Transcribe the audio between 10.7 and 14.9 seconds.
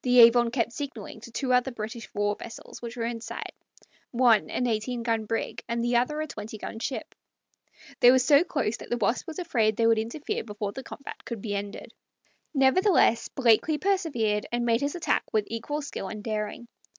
the combat could be ended. Nevertheless, Blakeley persevered, and made